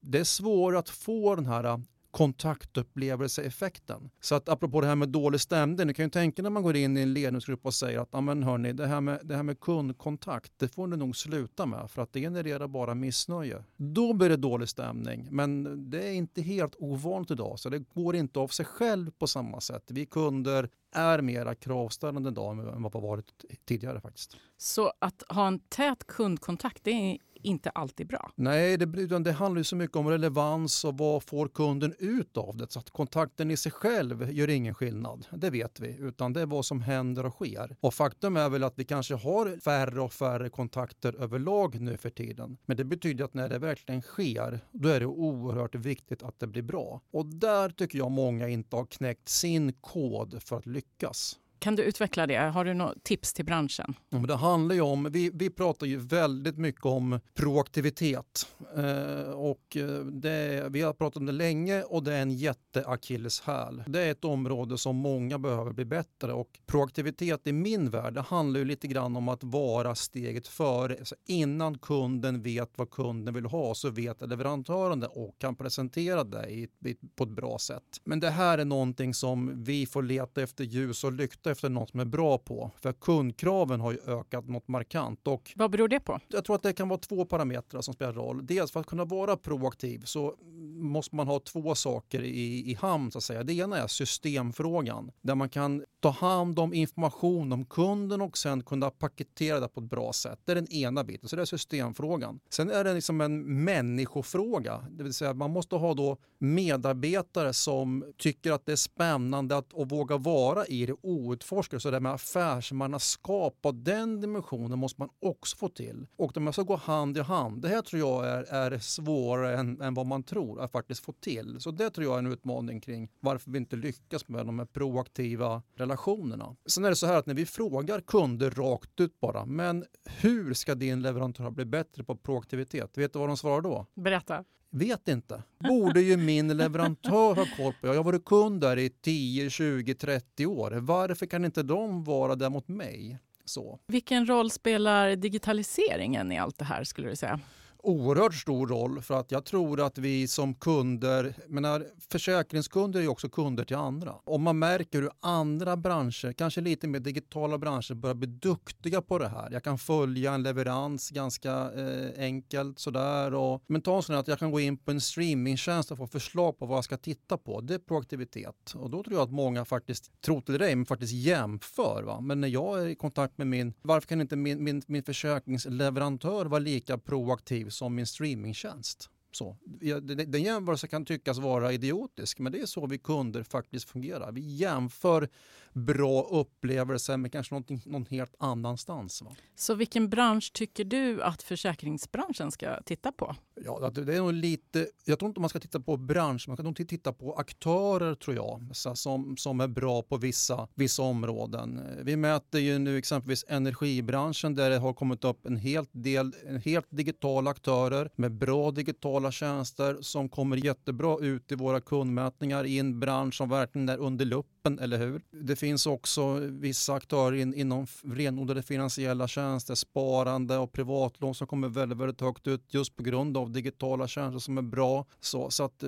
det 0.00 0.18
är 0.18 0.24
svårt 0.24 0.74
att 0.74 0.88
få 0.88 1.34
den 1.34 1.46
här 1.46 1.82
kontaktupplevelseeffekten. 2.10 4.10
Så 4.20 4.34
att 4.34 4.48
apropå 4.48 4.80
det 4.80 4.86
här 4.86 4.94
med 4.94 5.08
dålig 5.08 5.40
stämning, 5.40 5.86
ni 5.86 5.94
kan 5.94 6.04
ju 6.04 6.10
tänka 6.10 6.42
när 6.42 6.50
man 6.50 6.62
går 6.62 6.76
in 6.76 6.96
i 6.96 7.00
en 7.00 7.12
ledningsgrupp 7.12 7.66
och 7.66 7.74
säger 7.74 7.98
att 7.98 8.24
men 8.24 8.42
hörni, 8.42 8.72
det, 8.72 8.86
här 8.86 9.00
med, 9.00 9.20
det 9.24 9.36
här 9.36 9.42
med 9.42 9.60
kundkontakt, 9.60 10.52
det 10.56 10.68
får 10.68 10.86
ni 10.86 10.96
nog 10.96 11.16
sluta 11.16 11.66
med 11.66 11.90
för 11.90 12.02
att 12.02 12.12
det 12.12 12.20
genererar 12.20 12.68
bara 12.68 12.94
missnöje. 12.94 13.64
Då 13.76 14.12
blir 14.12 14.28
det 14.28 14.36
dålig 14.36 14.68
stämning, 14.68 15.28
men 15.30 15.90
det 15.90 16.08
är 16.08 16.12
inte 16.12 16.42
helt 16.42 16.74
ovanligt 16.78 17.30
idag 17.30 17.58
så 17.58 17.68
det 17.68 17.78
går 17.78 18.16
inte 18.16 18.38
av 18.38 18.48
sig 18.48 18.66
själv 18.66 19.10
på 19.10 19.26
samma 19.26 19.60
sätt. 19.60 19.84
Vi 19.88 20.06
kunder 20.06 20.68
är 20.98 21.22
mera 21.22 21.54
kravställande 21.54 22.28
idag 22.28 22.58
än 22.58 22.82
vad 22.82 22.92
det 22.92 22.98
varit 22.98 23.44
tidigare 23.64 24.00
faktiskt. 24.00 24.36
Så 24.56 24.92
att 24.98 25.22
ha 25.28 25.46
en 25.46 25.58
tät 25.58 26.06
kundkontakt, 26.06 26.84
det 26.84 26.90
är 26.90 27.18
inte 27.42 27.70
alltid 27.70 28.06
bra. 28.06 28.30
Nej, 28.34 28.76
det, 28.76 29.18
det 29.18 29.32
handlar 29.32 29.60
ju 29.60 29.64
så 29.64 29.76
mycket 29.76 29.96
om 29.96 30.08
relevans 30.08 30.84
och 30.84 30.98
vad 30.98 31.22
får 31.22 31.48
kunden 31.48 31.94
ut 31.98 32.36
av 32.36 32.56
det. 32.56 32.72
Så 32.72 32.78
att 32.78 32.90
kontakten 32.90 33.50
i 33.50 33.56
sig 33.56 33.72
själv 33.72 34.32
gör 34.32 34.48
ingen 34.50 34.74
skillnad, 34.74 35.26
det 35.30 35.50
vet 35.50 35.80
vi, 35.80 35.96
utan 35.98 36.32
det 36.32 36.40
är 36.40 36.46
vad 36.46 36.64
som 36.64 36.82
händer 36.82 37.26
och 37.26 37.32
sker. 37.32 37.76
Och 37.80 37.94
faktum 37.94 38.36
är 38.36 38.48
väl 38.48 38.64
att 38.64 38.78
vi 38.78 38.84
kanske 38.84 39.14
har 39.14 39.60
färre 39.60 40.00
och 40.00 40.12
färre 40.12 40.50
kontakter 40.50 41.22
överlag 41.22 41.80
nu 41.80 41.96
för 41.96 42.10
tiden. 42.10 42.56
Men 42.66 42.76
det 42.76 42.84
betyder 42.84 43.24
att 43.24 43.34
när 43.34 43.48
det 43.48 43.58
verkligen 43.58 44.02
sker, 44.02 44.60
då 44.72 44.88
är 44.88 45.00
det 45.00 45.06
oerhört 45.06 45.74
viktigt 45.74 46.22
att 46.22 46.40
det 46.40 46.46
blir 46.46 46.62
bra. 46.62 47.00
Och 47.10 47.26
där 47.26 47.70
tycker 47.70 47.98
jag 47.98 48.10
många 48.10 48.48
inte 48.48 48.76
har 48.76 48.86
knäckt 48.86 49.28
sin 49.28 49.72
kod 49.72 50.42
för 50.42 50.56
att 50.56 50.66
lyckas. 50.66 50.87
lyckas. 50.88 51.38
Kan 51.58 51.76
du 51.76 51.82
utveckla 51.82 52.26
det? 52.26 52.36
Har 52.36 52.64
du 52.64 52.74
några 52.74 52.94
tips 53.02 53.32
till 53.32 53.44
branschen? 53.44 53.94
Ja, 54.10 54.18
men 54.18 54.26
det 54.26 54.36
handlar 54.36 54.74
ju 54.74 54.80
om, 54.80 55.08
vi, 55.12 55.30
vi 55.34 55.50
pratar 55.50 55.86
ju 55.86 55.96
väldigt 55.96 56.58
mycket 56.58 56.86
om 56.86 57.20
proaktivitet. 57.34 58.46
Eh, 58.76 59.30
och 59.30 59.76
eh, 59.76 60.04
det, 60.04 60.68
vi 60.70 60.82
har 60.82 60.92
pratat 60.92 61.16
om 61.16 61.26
det 61.26 61.32
länge 61.32 61.82
och 61.82 62.02
det 62.02 62.14
är 62.14 62.22
en 62.22 62.30
jätteakilleshäl. 62.30 63.82
Det 63.86 64.00
är 64.00 64.10
ett 64.10 64.24
område 64.24 64.78
som 64.78 64.96
många 64.96 65.38
behöver 65.38 65.72
bli 65.72 65.84
bättre 65.84 66.32
och 66.32 66.60
proaktivitet 66.66 67.46
i 67.46 67.52
min 67.52 67.90
värld 67.90 68.14
det 68.18 68.22
handlar 68.22 68.58
ju 68.58 68.64
lite 68.64 68.86
grann 68.86 69.16
om 69.16 69.28
att 69.28 69.44
vara 69.44 69.94
steget 69.94 70.48
före. 70.48 70.96
Alltså 70.98 71.14
innan 71.26 71.78
kunden 71.78 72.42
vet 72.42 72.70
vad 72.76 72.90
kunden 72.90 73.34
vill 73.34 73.46
ha 73.46 73.74
så 73.74 73.90
vet 73.90 74.28
leverantören 74.28 75.00
det 75.00 75.06
och 75.06 75.38
kan 75.38 75.56
presentera 75.56 76.24
det 76.24 76.50
i, 76.50 76.68
på 77.16 77.24
ett 77.24 77.30
bra 77.30 77.58
sätt. 77.58 77.82
Men 78.04 78.20
det 78.20 78.30
här 78.30 78.58
är 78.58 78.64
någonting 78.64 79.14
som 79.14 79.64
vi 79.64 79.86
får 79.86 80.02
leta 80.02 80.42
efter 80.42 80.64
ljus 80.64 81.04
och 81.04 81.12
lykta 81.12 81.47
leta 81.48 81.52
efter 81.52 81.68
något 81.68 81.90
som 81.90 82.00
är 82.00 82.04
bra 82.04 82.38
på. 82.38 82.70
För 82.80 82.92
kundkraven 82.92 83.80
har 83.80 83.92
ju 83.92 83.98
ökat 84.06 84.48
något 84.48 84.68
markant. 84.68 85.26
Och 85.26 85.52
Vad 85.56 85.70
beror 85.70 85.88
det 85.88 86.00
på? 86.00 86.20
Jag 86.28 86.44
tror 86.44 86.56
att 86.56 86.62
det 86.62 86.72
kan 86.72 86.88
vara 86.88 86.98
två 86.98 87.24
parametrar 87.24 87.80
som 87.80 87.94
spelar 87.94 88.12
roll. 88.12 88.46
Dels 88.46 88.72
för 88.72 88.80
att 88.80 88.86
kunna 88.86 89.04
vara 89.04 89.36
proaktiv 89.36 90.02
så 90.04 90.34
måste 90.80 91.16
man 91.16 91.26
ha 91.26 91.40
två 91.40 91.74
saker 91.74 92.22
i, 92.22 92.70
i 92.70 92.74
hamn. 92.74 93.10
Så 93.10 93.18
att 93.18 93.24
säga. 93.24 93.42
Det 93.42 93.52
ena 93.52 93.78
är 93.78 93.86
systemfrågan 93.86 95.10
där 95.22 95.34
man 95.34 95.48
kan 95.48 95.84
ta 96.00 96.10
hand 96.10 96.58
om 96.58 96.74
information 96.74 97.52
om 97.52 97.64
kunden 97.64 98.20
och 98.20 98.38
sen 98.38 98.62
kunna 98.62 98.90
paketera 98.90 99.60
det 99.60 99.68
på 99.68 99.80
ett 99.80 99.90
bra 99.90 100.12
sätt. 100.12 100.38
Det 100.44 100.52
är 100.52 100.56
den 100.56 100.72
ena 100.72 101.04
biten, 101.04 101.28
så 101.28 101.36
det 101.36 101.42
är 101.42 101.46
systemfrågan. 101.46 102.40
Sen 102.50 102.70
är 102.70 102.84
det 102.84 102.94
liksom 102.94 103.20
en 103.20 103.64
människofråga, 103.64 104.84
det 104.90 105.04
vill 105.04 105.14
säga 105.14 105.34
man 105.34 105.50
måste 105.50 105.76
ha 105.76 105.94
då 105.94 106.16
medarbetare 106.38 107.52
som 107.52 108.04
tycker 108.16 108.52
att 108.52 108.66
det 108.66 108.72
är 108.72 108.76
spännande 108.76 109.56
att 109.56 109.72
och 109.72 109.88
våga 109.88 110.16
vara 110.16 110.66
i 110.66 110.86
det 110.86 110.94
outforskade. 111.38 111.80
Så 111.80 111.90
det 111.90 112.00
med 112.00 112.12
affärsmannaskap 112.12 113.58
och 113.62 113.74
den 113.74 114.20
dimensionen 114.20 114.78
måste 114.78 115.00
man 115.00 115.08
också 115.20 115.56
få 115.56 115.68
till. 115.68 116.06
Och 116.16 116.32
de 116.34 116.52
ska 116.52 116.62
gå 116.62 116.76
hand 116.76 117.18
i 117.18 117.20
hand. 117.20 117.62
Det 117.62 117.68
här 117.68 117.82
tror 117.82 118.00
jag 118.00 118.26
är, 118.26 118.54
är 118.54 118.78
svårare 118.78 119.58
än, 119.58 119.80
än 119.80 119.94
vad 119.94 120.06
man 120.06 120.22
tror 120.22 120.60
att 120.60 120.72
faktiskt 120.72 121.04
få 121.04 121.12
till. 121.12 121.60
Så 121.60 121.70
det 121.70 121.90
tror 121.90 122.06
jag 122.06 122.14
är 122.14 122.18
en 122.18 122.32
utmaning 122.32 122.80
kring 122.80 123.08
varför 123.20 123.50
vi 123.50 123.58
inte 123.58 123.76
lyckas 123.76 124.28
med 124.28 124.46
de 124.46 124.58
här 124.58 124.66
proaktiva 124.66 125.62
relationerna. 125.74 126.56
Sen 126.66 126.84
är 126.84 126.90
det 126.90 126.96
så 126.96 127.06
här 127.06 127.16
att 127.16 127.26
när 127.26 127.34
vi 127.34 127.46
frågar 127.46 128.00
kunder 128.00 128.50
rakt 128.50 129.00
ut 129.00 129.20
bara, 129.20 129.46
men 129.46 129.84
hur 130.04 130.54
ska 130.54 130.74
din 130.74 131.02
leverantör 131.02 131.50
bli 131.50 131.64
bättre 131.64 132.04
på 132.04 132.16
proaktivitet? 132.16 132.98
Vet 132.98 133.12
du 133.12 133.18
vad 133.18 133.28
de 133.28 133.36
svarar 133.36 133.60
då? 133.60 133.86
Berätta. 133.94 134.44
Vet 134.70 135.08
inte. 135.08 135.42
Borde 135.58 136.00
ju 136.00 136.16
min 136.16 136.56
leverantör 136.56 137.34
ha 137.34 137.46
koll 137.56 137.72
på. 137.80 137.86
Jag 137.86 137.94
har 137.94 138.04
varit 138.04 138.24
kund 138.24 138.60
där 138.60 138.76
i 138.76 138.90
10, 138.90 139.50
20, 139.50 139.94
30 139.94 140.46
år. 140.46 140.70
Varför 140.70 141.26
kan 141.26 141.44
inte 141.44 141.62
de 141.62 142.04
vara 142.04 142.34
där 142.34 142.50
mot 142.50 142.68
mig? 142.68 143.18
Så. 143.44 143.78
Vilken 143.86 144.26
roll 144.26 144.50
spelar 144.50 145.16
digitaliseringen 145.16 146.32
i 146.32 146.38
allt 146.38 146.58
det 146.58 146.64
här 146.64 146.84
skulle 146.84 147.08
du 147.08 147.16
säga? 147.16 147.40
Oerhört 147.82 148.34
stor 148.34 148.66
roll 148.66 149.02
för 149.02 149.20
att 149.20 149.30
jag 149.30 149.44
tror 149.44 149.80
att 149.80 149.98
vi 149.98 150.28
som 150.28 150.54
kunder, 150.54 151.34
menar, 151.48 151.86
försäkringskunder 152.10 152.98
är 152.98 153.02
ju 153.02 153.08
också 153.08 153.28
kunder 153.28 153.64
till 153.64 153.76
andra. 153.76 154.14
Om 154.24 154.42
man 154.42 154.58
märker 154.58 155.02
hur 155.02 155.10
andra 155.20 155.76
branscher, 155.76 156.32
kanske 156.32 156.60
lite 156.60 156.88
mer 156.88 157.00
digitala 157.00 157.58
branscher, 157.58 157.94
börjar 157.94 158.14
bli 158.14 158.28
duktiga 158.28 159.02
på 159.02 159.18
det 159.18 159.28
här. 159.28 159.50
Jag 159.50 159.64
kan 159.64 159.78
följa 159.78 160.32
en 160.32 160.42
leverans 160.42 161.10
ganska 161.10 161.72
eh, 161.72 162.24
enkelt 162.24 162.78
sådär. 162.78 163.34
Och, 163.34 163.62
men 163.66 163.80
ta 163.80 163.96
en 163.96 164.02
sån 164.02 164.14
här 164.14 164.20
att 164.20 164.28
jag 164.28 164.38
kan 164.38 164.50
gå 164.50 164.60
in 164.60 164.76
på 164.76 164.90
en 164.90 165.00
streamingtjänst 165.00 165.90
och 165.90 165.98
få 165.98 166.06
förslag 166.06 166.58
på 166.58 166.66
vad 166.66 166.76
jag 166.76 166.84
ska 166.84 166.96
titta 166.96 167.38
på. 167.38 167.60
Det 167.60 167.74
är 167.74 167.78
proaktivitet. 167.78 168.74
Och 168.74 168.90
då 168.90 169.02
tror 169.02 169.16
jag 169.16 169.22
att 169.22 169.32
många 169.32 169.64
faktiskt, 169.64 170.20
tro 170.20 170.40
till 170.40 170.58
dig, 170.58 170.76
men 170.76 170.86
faktiskt 170.86 171.12
jämför. 171.12 172.02
Va? 172.02 172.20
Men 172.20 172.40
när 172.40 172.48
jag 172.48 172.82
är 172.82 172.86
i 172.86 172.94
kontakt 172.94 173.38
med 173.38 173.46
min, 173.46 173.74
varför 173.82 174.08
kan 174.08 174.20
inte 174.20 174.36
min, 174.36 174.64
min, 174.64 174.82
min 174.86 175.02
försäkringsleverantör 175.02 176.46
vara 176.46 176.58
lika 176.58 176.98
proaktiv 176.98 177.67
som 177.70 177.94
min 177.94 178.06
streamingtjänst. 178.06 179.10
Så, 179.38 179.56
den 180.02 180.42
jämförelsen 180.42 180.90
kan 180.90 181.04
tyckas 181.04 181.38
vara 181.38 181.72
idiotisk 181.72 182.38
men 182.38 182.52
det 182.52 182.60
är 182.60 182.66
så 182.66 182.86
vi 182.86 182.98
kunder 182.98 183.42
faktiskt 183.42 183.90
fungerar. 183.90 184.32
Vi 184.32 184.40
jämför 184.40 185.28
bra 185.72 186.22
upplevelser 186.22 187.16
med 187.16 187.32
kanske 187.32 187.54
någonting, 187.54 187.82
någon 187.86 188.06
helt 188.06 188.34
annanstans. 188.38 189.22
Va? 189.22 189.36
Så 189.56 189.74
vilken 189.74 190.08
bransch 190.08 190.52
tycker 190.52 190.84
du 190.84 191.22
att 191.22 191.42
försäkringsbranschen 191.42 192.50
ska 192.50 192.82
titta 192.82 193.12
på? 193.12 193.36
Ja, 193.64 193.90
det 193.94 194.14
är 194.14 194.18
nog 194.18 194.32
lite, 194.32 194.86
jag 195.04 195.18
tror 195.18 195.28
inte 195.28 195.40
man 195.40 195.50
ska 195.50 195.60
titta 195.60 195.80
på 195.80 195.96
bransch, 195.96 196.48
man 196.48 196.56
kan 196.56 196.66
nog 196.66 196.88
titta 196.88 197.12
på 197.12 197.34
aktörer 197.34 198.14
tror 198.14 198.36
jag, 198.36 198.70
så, 198.72 198.94
som, 198.94 199.36
som 199.36 199.60
är 199.60 199.68
bra 199.68 200.02
på 200.02 200.16
vissa, 200.16 200.68
vissa 200.74 201.02
områden. 201.02 201.80
Vi 202.02 202.16
mäter 202.16 202.60
ju 202.60 202.78
nu 202.78 202.98
exempelvis 202.98 203.44
energibranschen 203.48 204.54
där 204.54 204.70
det 204.70 204.78
har 204.78 204.92
kommit 204.92 205.24
upp 205.24 205.46
en 205.46 205.56
helt 205.56 205.90
del 205.92 206.32
en 206.46 206.60
helt 206.60 206.86
digitala 206.90 207.50
aktörer 207.50 208.10
med 208.14 208.32
bra 208.32 208.70
digitala 208.70 209.27
tjänster 209.30 209.96
som 210.00 210.28
kommer 210.28 210.56
jättebra 210.56 211.18
ut 211.20 211.52
i 211.52 211.54
våra 211.54 211.80
kundmätningar 211.80 212.64
i 212.64 212.78
en 212.78 213.00
bransch 213.00 213.34
som 213.34 213.48
verkligen 213.48 213.88
är 213.88 213.98
under 213.98 214.24
luppen, 214.24 214.78
eller 214.78 214.98
hur? 214.98 215.22
Det 215.30 215.56
finns 215.56 215.86
också 215.86 216.34
vissa 216.40 216.94
aktörer 216.94 217.36
in, 217.36 217.54
inom 217.54 217.86
renodlade 218.04 218.62
finansiella 218.62 219.28
tjänster, 219.28 219.74
sparande 219.74 220.58
och 220.58 220.72
privatlån 220.72 221.34
som 221.34 221.46
kommer 221.46 221.68
väldigt, 221.68 221.98
väldigt 221.98 222.20
högt 222.20 222.46
ut 222.46 222.74
just 222.74 222.96
på 222.96 223.02
grund 223.02 223.36
av 223.36 223.50
digitala 223.50 224.08
tjänster 224.08 224.38
som 224.38 224.58
är 224.58 224.62
bra. 224.62 225.06
Så, 225.20 225.50
så 225.50 225.64
att 225.64 225.84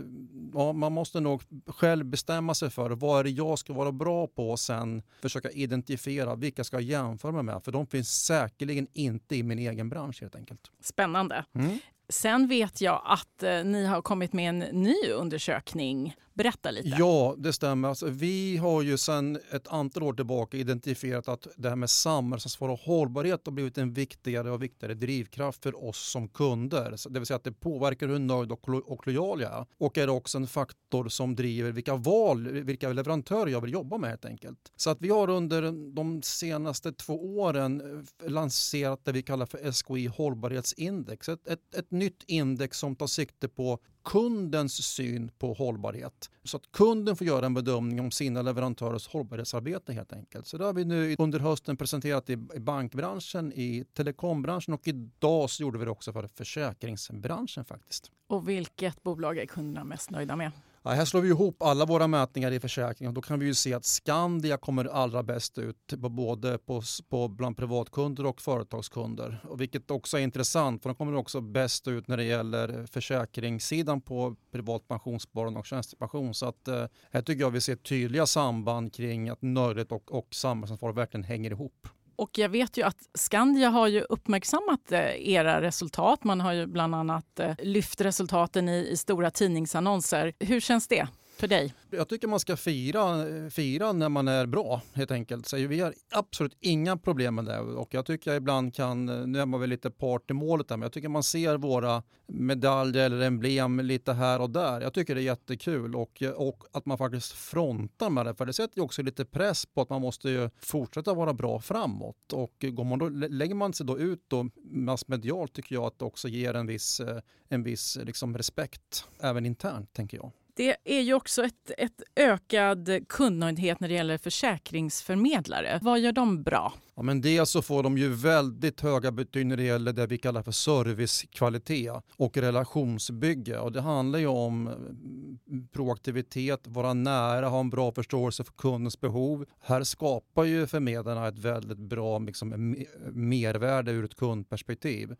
ja, 0.54 0.72
man 0.72 0.92
måste 0.92 1.20
nog 1.20 1.42
själv 1.66 2.06
bestämma 2.06 2.54
sig 2.54 2.70
för 2.70 2.90
vad 2.90 3.20
är 3.20 3.24
det 3.24 3.30
jag 3.30 3.58
ska 3.58 3.72
vara 3.72 3.92
bra 3.92 4.26
på 4.26 4.50
och 4.50 4.60
sen 4.60 5.02
försöka 5.22 5.50
identifiera 5.50 6.34
vilka 6.34 6.64
ska 6.64 6.76
jag 6.76 6.82
jämföra 6.82 7.32
mig 7.32 7.42
med 7.42 7.64
för 7.64 7.72
de 7.72 7.86
finns 7.86 8.24
säkerligen 8.24 8.86
inte 8.92 9.36
i 9.36 9.42
min 9.42 9.58
egen 9.58 9.88
bransch 9.88 10.20
helt 10.20 10.34
enkelt. 10.34 10.70
Spännande. 10.80 11.44
Mm. 11.54 11.78
Sen 12.10 12.48
vet 12.48 12.80
jag 12.80 13.02
att 13.04 13.42
eh, 13.42 13.64
ni 13.64 13.86
har 13.86 14.02
kommit 14.02 14.32
med 14.32 14.48
en 14.48 14.58
ny 14.58 14.96
undersökning 15.14 16.14
Berätta 16.42 16.70
lite. 16.70 16.96
Ja, 16.98 17.34
det 17.38 17.52
stämmer. 17.52 17.88
Alltså, 17.88 18.06
vi 18.06 18.56
har 18.56 18.82
ju 18.82 18.98
sedan 18.98 19.38
ett 19.50 19.68
antal 19.68 20.02
år 20.02 20.12
tillbaka 20.12 20.56
identifierat 20.56 21.28
att 21.28 21.46
det 21.56 21.68
här 21.68 21.76
med 21.76 21.90
samhällsansvar 21.90 22.68
och 22.68 22.78
hållbarhet 22.78 23.40
har 23.44 23.52
blivit 23.52 23.78
en 23.78 23.92
viktigare 23.92 24.50
och 24.50 24.62
viktigare 24.62 24.94
drivkraft 24.94 25.62
för 25.62 25.84
oss 25.84 26.10
som 26.10 26.28
kunder. 26.28 26.96
Det 27.10 27.18
vill 27.20 27.26
säga 27.26 27.36
att 27.36 27.44
det 27.44 27.52
påverkar 27.52 28.08
hur 28.08 28.18
nöjd 28.18 28.52
och 28.52 29.06
lojal 29.06 29.40
jag 29.40 29.52
är 29.52 29.66
och 29.78 29.98
är 29.98 30.08
också 30.08 30.38
en 30.38 30.46
faktor 30.46 31.08
som 31.08 31.36
driver 31.36 31.72
vilka 31.72 31.96
val, 31.96 32.48
vilka 32.48 32.92
leverantörer 32.92 33.50
jag 33.50 33.60
vill 33.60 33.72
jobba 33.72 33.98
med 33.98 34.10
helt 34.10 34.24
enkelt. 34.24 34.72
Så 34.76 34.90
att 34.90 35.00
vi 35.00 35.08
har 35.08 35.30
under 35.30 35.92
de 35.94 36.22
senaste 36.22 36.92
två 36.92 37.38
åren 37.38 37.80
eh, 37.80 38.30
lanserat 38.30 39.04
det 39.04 39.12
vi 39.12 39.22
kallar 39.22 39.46
för 39.46 39.72
SKI 39.72 40.06
hållbarhetsindex. 40.06 41.28
Ett, 41.28 41.48
ett, 41.48 41.74
ett 41.74 41.90
nytt 41.90 42.24
index 42.26 42.78
som 42.78 42.96
tar 42.96 43.06
sikte 43.06 43.48
på 43.48 43.78
kundens 44.04 44.86
syn 44.86 45.30
på 45.38 45.52
hållbarhet. 45.52 46.30
Så 46.44 46.56
att 46.56 46.72
kunden 46.72 47.16
får 47.16 47.26
göra 47.26 47.46
en 47.46 47.54
bedömning 47.54 48.00
om 48.00 48.10
sina 48.10 48.42
leverantörers 48.42 49.08
hållbarhetsarbete 49.08 49.92
helt 49.92 50.12
enkelt. 50.12 50.46
Så 50.46 50.58
det 50.58 50.64
har 50.64 50.72
vi 50.72 50.84
nu 50.84 51.16
under 51.18 51.38
hösten 51.38 51.76
presenterat 51.76 52.30
i 52.30 52.36
bankbranschen, 52.36 53.52
i 53.52 53.84
telekombranschen 53.92 54.74
och 54.74 54.88
idag 54.88 55.50
så 55.50 55.62
gjorde 55.62 55.78
vi 55.78 55.84
det 55.84 55.90
också 55.90 56.12
för 56.12 56.28
försäkringsbranschen 56.34 57.64
faktiskt. 57.64 58.10
Och 58.26 58.48
vilket 58.48 59.02
bolag 59.02 59.38
är 59.38 59.46
kunderna 59.46 59.84
mest 59.84 60.10
nöjda 60.10 60.36
med? 60.36 60.50
Ja, 60.82 60.90
här 60.90 61.04
slår 61.04 61.20
vi 61.20 61.28
ihop 61.28 61.62
alla 61.62 61.84
våra 61.84 62.06
mätningar 62.06 62.52
i 62.52 62.60
försäkringen. 62.60 63.08
och 63.08 63.14
då 63.14 63.22
kan 63.22 63.38
vi 63.38 63.46
ju 63.46 63.54
se 63.54 63.74
att 63.74 63.84
Skandia 63.84 64.56
kommer 64.56 64.84
allra 64.84 65.22
bäst 65.22 65.58
ut 65.58 65.92
både 65.96 66.58
på, 66.58 66.82
på 67.08 67.28
bland 67.28 67.56
privatkunder 67.56 68.26
och 68.26 68.40
företagskunder. 68.40 69.44
Och 69.48 69.60
vilket 69.60 69.90
också 69.90 70.18
är 70.18 70.22
intressant 70.22 70.82
för 70.82 70.88
de 70.88 70.94
kommer 70.96 71.14
också 71.14 71.40
bäst 71.40 71.88
ut 71.88 72.08
när 72.08 72.16
det 72.16 72.24
gäller 72.24 72.86
försäkringssidan 72.86 74.00
på 74.00 74.36
privat 74.52 74.88
pensionssparande 74.88 75.60
och 75.60 75.66
tjänstepension. 75.66 76.34
Så 76.34 76.46
att, 76.46 76.68
eh, 76.68 76.84
här 77.10 77.22
tycker 77.22 77.40
jag 77.40 77.50
vi 77.50 77.60
ser 77.60 77.76
tydliga 77.76 78.26
samband 78.26 78.94
kring 78.94 79.28
att 79.28 79.42
Nördigt 79.42 79.92
och, 79.92 80.12
och 80.12 80.34
samhällsansvar 80.34 80.92
verkligen 80.92 81.24
hänger 81.24 81.50
ihop. 81.50 81.88
Och 82.20 82.38
jag 82.38 82.48
vet 82.48 82.76
ju 82.76 82.82
att 82.82 83.08
Skandia 83.14 83.68
har 83.68 83.88
ju 83.88 84.00
uppmärksammat 84.00 84.92
eh, 84.92 85.28
era 85.28 85.62
resultat. 85.62 86.24
Man 86.24 86.40
har 86.40 86.52
ju 86.52 86.66
bland 86.66 86.94
annat 86.94 87.40
eh, 87.40 87.54
lyft 87.58 88.00
resultaten 88.00 88.68
i, 88.68 88.88
i 88.92 88.96
stora 88.96 89.30
tidningsannonser. 89.30 90.32
Hur 90.38 90.60
känns 90.60 90.88
det? 90.88 91.08
För 91.40 91.48
dig? 91.48 91.74
Jag 91.90 92.08
tycker 92.08 92.28
man 92.28 92.40
ska 92.40 92.56
fira, 92.56 93.24
fira 93.50 93.92
när 93.92 94.08
man 94.08 94.28
är 94.28 94.46
bra 94.46 94.82
helt 94.92 95.10
enkelt. 95.10 95.46
Så 95.46 95.56
vi 95.56 95.80
har 95.80 95.94
absolut 96.10 96.56
inga 96.60 96.96
problem 96.96 97.34
med 97.34 97.44
det 97.44 97.58
och 97.60 97.94
jag 97.94 98.06
tycker 98.06 98.30
jag 98.30 98.36
ibland 98.36 98.74
kan, 98.74 99.06
nu 99.06 99.40
är 99.40 99.46
man 99.46 99.60
väl 99.60 99.70
lite 99.70 99.90
part 99.90 100.30
i 100.30 100.34
målet 100.34 100.68
där, 100.68 100.76
men 100.76 100.82
jag 100.82 100.92
tycker 100.92 101.08
man 101.08 101.22
ser 101.22 101.56
våra 101.56 102.02
medaljer 102.26 103.06
eller 103.06 103.26
emblem 103.26 103.80
lite 103.80 104.12
här 104.12 104.40
och 104.40 104.50
där. 104.50 104.80
Jag 104.80 104.94
tycker 104.94 105.14
det 105.14 105.20
är 105.20 105.22
jättekul 105.22 105.96
och, 105.96 106.22
och 106.36 106.64
att 106.72 106.86
man 106.86 106.98
faktiskt 106.98 107.32
frontar 107.32 108.10
med 108.10 108.26
det 108.26 108.34
för 108.34 108.46
det 108.46 108.52
sätter 108.52 108.78
ju 108.78 108.82
också 108.82 109.02
lite 109.02 109.24
press 109.24 109.66
på 109.66 109.82
att 109.82 109.90
man 109.90 110.00
måste 110.00 110.30
ju 110.30 110.50
fortsätta 110.58 111.14
vara 111.14 111.34
bra 111.34 111.60
framåt 111.60 112.32
och 112.32 112.54
går 112.72 112.84
man 112.84 112.98
då, 112.98 113.08
lägger 113.08 113.54
man 113.54 113.72
sig 113.72 113.86
då 113.86 113.98
ut 113.98 114.24
då 114.28 114.48
massmedialt 114.64 115.52
tycker 115.52 115.74
jag 115.74 115.84
att 115.84 115.98
det 115.98 116.04
också 116.04 116.28
ger 116.28 116.54
en 116.54 116.66
viss, 116.66 117.00
en 117.48 117.62
viss 117.62 117.98
liksom 118.02 118.36
respekt 118.36 119.04
även 119.20 119.46
internt 119.46 119.92
tänker 119.92 120.16
jag. 120.16 120.32
Det 120.60 120.76
är 120.84 121.00
ju 121.00 121.14
också 121.14 121.44
ett, 121.44 121.70
ett 121.78 122.02
ökad 122.16 123.08
kundnöjdhet 123.08 123.80
när 123.80 123.88
det 123.88 123.94
gäller 123.94 124.18
försäkringsförmedlare. 124.18 125.78
Vad 125.82 126.00
gör 126.00 126.12
de 126.12 126.42
bra? 126.42 126.72
Ja, 127.00 127.04
men 127.04 127.20
dels 127.20 127.50
så 127.50 127.62
får 127.62 127.82
de 127.82 127.98
ju 127.98 128.08
väldigt 128.08 128.80
höga 128.80 129.12
betyg 129.12 129.46
när 129.46 129.56
det 129.56 129.62
gäller 129.62 129.92
det 129.92 130.06
vi 130.06 130.18
kallar 130.18 130.42
för 130.42 130.52
servicekvalitet 130.52 131.94
och 132.16 132.36
relationsbygge. 132.36 133.58
Och 133.58 133.72
det 133.72 133.80
handlar 133.80 134.18
ju 134.18 134.26
om 134.26 134.68
mm, 134.68 135.68
proaktivitet, 135.72 136.60
vara 136.66 136.94
nära, 136.94 137.48
ha 137.48 137.60
en 137.60 137.70
bra 137.70 137.92
förståelse 137.92 138.44
för 138.44 138.52
kundens 138.52 139.00
behov. 139.00 139.46
Här 139.60 139.84
skapar 139.84 140.44
ju 140.44 140.66
förmedlarna 140.66 141.28
ett 141.28 141.38
väldigt 141.38 141.78
bra 141.78 142.18
liksom, 142.18 142.76
mervärde 143.10 143.92
ur 143.92 144.04
ett 144.04 144.16
kundperspektiv. 144.16 145.16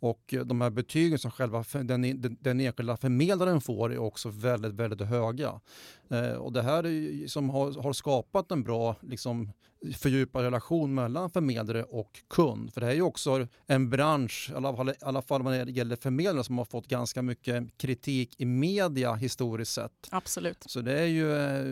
Och 0.00 0.34
de 0.44 0.60
här 0.60 0.70
betygen 0.70 1.18
som 1.18 1.30
själva 1.30 1.60
e-, 1.60 1.82
den, 1.82 2.36
den 2.40 2.60
enskilda 2.60 2.96
förmedlaren 2.96 3.60
får 3.60 3.92
är 3.92 3.98
också 3.98 4.28
väldigt, 4.28 4.72
väldigt 4.72 5.08
höga. 5.08 5.60
Eh, 6.08 6.32
och 6.32 6.52
det 6.52 6.62
här 6.62 6.86
är, 6.86 7.26
som 7.26 7.50
har, 7.50 7.82
har 7.82 7.92
skapat 7.92 8.50
en 8.50 8.62
bra 8.62 8.96
liksom, 9.00 9.52
fördjupad 9.96 10.42
relation 10.42 10.94
mellan 10.94 11.30
förmedlare 11.30 11.82
och 11.82 12.22
kund. 12.28 12.72
För 12.72 12.80
det 12.80 12.86
här 12.86 12.92
är 12.92 12.96
ju 12.96 13.02
också 13.02 13.46
en 13.66 13.90
bransch, 13.90 14.50
i 14.52 14.54
alla 14.54 14.76
fall, 14.76 14.88
i 14.88 14.94
alla 15.00 15.22
fall 15.22 15.42
vad 15.42 15.52
det 15.52 15.70
gäller 15.70 15.96
förmedlare, 15.96 16.44
som 16.44 16.58
har 16.58 16.64
fått 16.64 16.88
ganska 16.88 17.22
mycket 17.22 17.78
kritik 17.78 18.34
i 18.38 18.44
media 18.44 19.14
historiskt 19.14 19.72
sett. 19.72 20.08
Absolut. 20.10 20.64
Så 20.66 20.80
det 20.80 21.00
är 21.00 21.06
ju, 21.06 21.32
eh, 21.32 21.64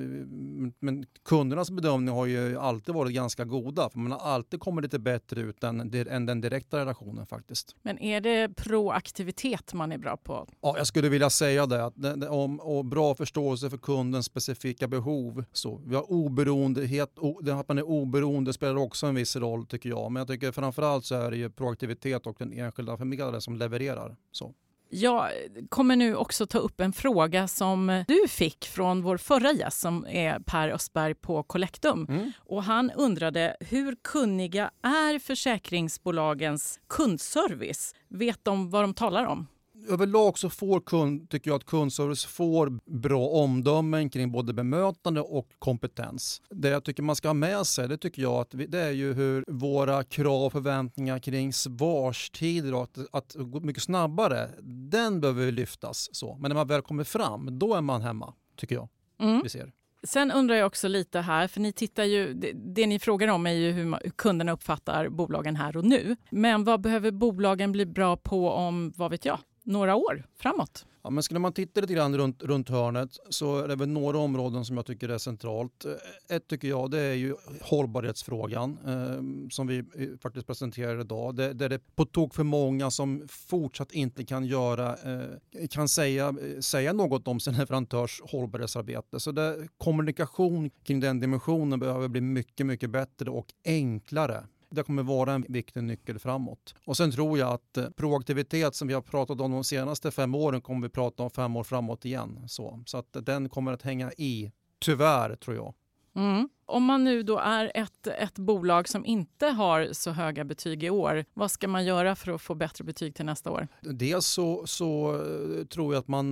men 0.79 1.07
kundernas 1.25 1.71
bedömning 1.71 2.15
har 2.15 2.27
ju 2.27 2.59
alltid 2.59 2.95
varit 2.95 3.15
ganska 3.15 3.45
goda, 3.45 3.91
för 3.91 3.99
man 3.99 4.13
har 4.13 4.19
alltid 4.19 4.61
kommit 4.61 4.83
lite 4.83 4.99
bättre 4.99 5.41
ut 5.41 5.65
än, 5.65 5.95
än 6.11 6.27
den 6.27 6.41
direkta 6.41 6.79
relationen 6.79 7.27
faktiskt. 7.27 7.77
Men 7.83 7.99
är 7.99 8.21
det 8.21 8.57
proaktivitet 8.57 9.75
man 9.75 9.93
är 9.93 9.99
bra 9.99 10.17
på? 10.17 10.49
Ja, 10.61 10.75
jag 10.79 10.87
skulle 10.87 11.09
vilja 11.09 11.31
säga 11.31 11.67
det. 11.67 11.85
Att 11.85 11.95
det, 11.97 12.29
om, 12.29 12.61
och 12.61 12.85
bra 12.85 13.15
förståelse 13.15 13.71
för 13.71 13.79
kundens 13.79 14.27
specifika 14.27 14.89
behov. 14.89 15.45
Så 15.53 15.81
vi 15.87 15.95
har 15.95 16.13
oberoendehet, 16.13 17.19
att 17.53 17.69
man 17.69 17.79
är 17.79 17.91
oberoende 18.03 18.53
spelar 18.53 18.77
också 18.77 19.07
en 19.07 19.15
viss 19.15 19.37
roll 19.37 19.67
tycker 19.67 19.89
jag. 19.89 20.13
Men 20.13 20.21
jag 20.21 20.29
tycker 20.29 20.53
framförallt 20.53 21.05
så 21.05 21.15
är 21.15 21.31
det 21.31 21.37
ju 21.37 21.51
proaktivitet 21.51 22.27
och 22.27 22.37
den 22.39 22.53
enskilda 22.53 22.97
förmedlaren 22.97 23.41
som 23.41 23.57
levererar. 23.57 24.17
Så. 24.33 24.55
Jag 24.91 25.31
kommer 25.69 25.97
nu 25.97 26.17
också 26.17 26.47
ta 26.47 26.59
upp 26.59 26.81
en 26.81 26.93
fråga 26.93 27.49
som 27.49 28.05
du 28.09 28.29
fick 28.29 28.65
från 28.65 29.03
vår 29.03 29.17
förra 29.17 29.53
gäst 29.53 29.81
som 29.81 30.07
är 30.07 30.39
Per 30.39 30.69
Östberg 30.69 31.15
på 31.15 31.43
Collectum. 31.43 32.07
Mm. 32.09 32.33
Och 32.39 32.63
han 32.63 32.91
undrade 32.91 33.57
hur 33.61 33.97
kunniga 34.03 34.71
är 34.83 35.19
försäkringsbolagens 35.19 36.81
kundservice? 36.89 37.95
Vet 38.09 38.45
de 38.45 38.71
vad 38.71 38.83
de 38.83 38.95
talar 38.95 39.27
om? 39.27 39.47
Överlag 39.89 40.39
så 40.39 40.51
får 40.51 40.81
kund, 40.81 41.31
tycker 41.31 41.51
jag 41.51 41.57
att 41.57 41.65
kundservice 41.65 42.25
får 42.25 42.79
bra 43.01 43.29
omdömen 43.29 44.11
kring 44.11 44.33
både 44.33 44.53
bemötande 44.53 45.21
och 45.21 45.49
kompetens. 45.59 46.43
Det 46.51 46.69
jag 46.69 46.85
tycker 46.85 47.03
man 47.03 47.17
ska 47.17 47.29
ha 47.29 47.35
med 47.35 47.67
sig 47.67 47.89
det 47.89 47.99
tycker 47.99 48.23
jag 48.23 48.35
att 48.35 48.51
det 48.69 48.81
är 48.81 48.91
ju 48.91 49.13
hur 49.13 49.45
våra 49.49 50.05
krav 50.05 50.45
och 50.45 50.53
förväntningar 50.53 51.19
kring 51.19 51.53
svarstider 51.53 52.75
och 52.75 52.83
att, 52.83 52.99
att 53.13 53.35
gå 53.39 53.61
mycket 53.61 53.83
snabbare, 53.83 54.51
den 54.91 55.21
behöver 55.21 55.53
lyftas. 55.53 56.09
Så. 56.13 56.37
Men 56.41 56.49
när 56.49 56.55
man 56.55 56.67
väl 56.67 56.83
kommer 56.83 57.05
fram, 57.05 57.59
då 57.59 57.75
är 57.75 57.81
man 57.81 58.03
hemma, 58.03 58.35
tycker 58.57 58.75
jag. 58.75 58.89
Mm. 59.21 59.41
Vi 59.43 59.49
ser. 59.49 59.73
Sen 60.03 60.33
undrar 60.33 60.57
jag 60.57 60.67
också 60.67 60.89
lite 60.89 61.21
här, 61.21 61.49
för 61.49 61.61
ni 61.61 61.73
tittar 61.73 62.05
ju, 62.05 62.35
det, 62.35 62.53
det 62.55 62.87
ni 62.87 62.99
frågar 62.99 63.29
om 63.29 63.47
är 63.47 63.53
ju 63.53 63.71
hur 63.71 64.11
kunderna 64.17 64.53
uppfattar 64.53 65.09
bolagen 65.09 65.57
här 65.57 65.77
och 65.77 65.85
nu. 65.85 66.17
Men 66.31 66.65
vad 66.65 66.81
behöver 66.81 67.11
bolagen 67.11 67.73
bli 67.73 67.87
bra 67.87 68.17
på 68.17 68.51
om, 68.51 68.93
vad 68.97 69.11
vet 69.11 69.25
jag, 69.25 69.39
några 69.65 69.95
år 69.95 70.27
framåt. 70.37 70.87
Ja, 71.05 71.11
men 71.11 71.23
skulle 71.23 71.41
man 71.41 71.53
titta 71.53 71.81
lite 71.81 71.95
grann 71.95 72.17
runt, 72.17 72.43
runt 72.43 72.69
hörnet 72.69 73.19
så 73.31 73.59
är 73.59 73.69
det 73.69 73.77
väl 73.77 73.89
några 73.89 74.19
områden 74.19 74.65
som 74.65 74.77
jag 74.77 74.87
tycker 74.87 75.09
är 75.09 75.19
centralt. 75.19 75.85
Eh, 75.85 76.37
ett 76.37 76.49
tycker 76.49 76.69
jag 76.69 76.91
det 76.91 77.01
är 77.01 77.15
ju 77.15 77.35
hållbarhetsfrågan 77.63 78.79
eh, 78.87 79.49
som 79.51 79.67
vi 79.67 79.79
eh, 79.79 80.19
faktiskt 80.23 80.47
presenterar 80.47 81.01
idag. 81.01 81.37
Det, 81.37 81.53
det 81.53 81.65
är 81.65 81.69
det 81.69 81.97
på 81.97 82.05
tok 82.05 82.35
för 82.35 82.43
många 82.45 82.91
som 82.91 83.23
fortsatt 83.29 83.93
inte 83.93 84.25
kan 84.25 84.45
göra, 84.45 84.89
eh, 84.97 85.69
kan 85.71 85.89
säga, 85.89 86.29
eh, 86.29 86.61
säga 86.61 86.93
något 86.93 87.29
om 87.29 87.41
sin 87.41 87.55
leverantörs 87.55 88.21
hållbarhetsarbete. 88.25 89.21
Så 89.21 89.33
det, 89.33 89.69
kommunikation 89.79 90.71
kring 90.85 91.01
den 91.01 91.21
dimensionen 91.21 91.81
behöver 91.81 92.09
bli 92.09 92.21
mycket, 92.21 92.67
mycket 92.67 92.91
bättre 92.91 93.31
och 93.31 93.47
enklare 93.65 94.45
det 94.75 94.83
kommer 94.83 95.03
vara 95.03 95.33
en 95.33 95.47
viktig 95.49 95.85
nyckel 95.85 96.19
framåt. 96.19 96.75
Och 96.87 96.97
sen 96.97 97.13
tror 97.13 97.39
jag 97.39 97.53
att 97.53 97.77
eh, 97.77 97.91
proaktivitet 97.91 98.75
som 98.75 98.89
vi 98.89 98.95
har 98.95 99.03
pratat 99.03 99.41
om 99.41 99.51
de 99.51 99.65
senaste 99.65 100.11
fem 100.11 100.35
åren 100.35 100.61
kommer 100.61 100.83
vi 100.83 100.89
prata 100.89 101.23
om 101.23 101.31
fem 101.31 101.57
år 101.57 101.65
framåt 101.65 102.05
igen. 102.05 102.45
Så, 102.49 102.83
så 102.87 102.99
att 102.99 103.17
den 103.23 103.49
kommer 103.49 103.73
att 103.73 103.83
hänga 103.83 104.13
i, 104.13 104.53
tyvärr 104.79 105.37
tror 105.37 105.57
jag. 105.57 105.75
Mm. 106.17 106.49
Om 106.67 106.85
man 106.85 107.05
nu 107.05 107.23
då 107.23 107.39
är 107.39 107.73
ett, 107.75 108.07
ett 108.07 108.39
bolag 108.39 108.89
som 108.89 109.07
inte 109.07 109.47
har 109.47 109.89
så 109.93 110.11
höga 110.11 110.45
betyg 110.45 110.85
i 110.85 110.91
år, 110.91 111.25
vad 111.35 111.51
ska 111.51 111.69
man 111.69 111.85
göra 111.85 112.17
för 112.17 112.33
att 112.33 112.43
få 112.43 112.55
bättre 112.55 112.85
betyg 112.85 113.15
till 113.15 113.25
nästa 113.25 113.51
år? 113.51 113.69
Dels 113.81 114.27
så, 114.27 114.67
så 114.67 115.15
eh, 115.15 115.67
tror 115.67 115.95
jag 115.95 116.01
att 116.01 116.09
man, 116.09 116.27